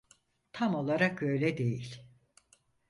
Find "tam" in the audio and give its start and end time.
0.53-0.75